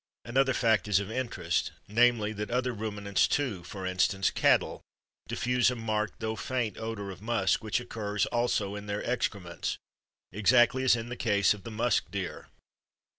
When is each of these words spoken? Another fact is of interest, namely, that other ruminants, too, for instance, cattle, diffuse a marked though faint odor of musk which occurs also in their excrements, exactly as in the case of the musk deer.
Another 0.25 0.55
fact 0.55 0.87
is 0.87 0.99
of 0.99 1.11
interest, 1.11 1.73
namely, 1.87 2.33
that 2.33 2.49
other 2.49 2.73
ruminants, 2.73 3.27
too, 3.27 3.63
for 3.63 3.85
instance, 3.85 4.31
cattle, 4.31 4.81
diffuse 5.27 5.69
a 5.69 5.75
marked 5.75 6.19
though 6.21 6.35
faint 6.35 6.75
odor 6.79 7.11
of 7.11 7.21
musk 7.21 7.63
which 7.63 7.79
occurs 7.79 8.25
also 8.25 8.73
in 8.73 8.87
their 8.87 9.03
excrements, 9.03 9.77
exactly 10.31 10.81
as 10.83 10.95
in 10.95 11.09
the 11.09 11.15
case 11.15 11.53
of 11.53 11.61
the 11.63 11.69
musk 11.69 12.09
deer. 12.09 12.47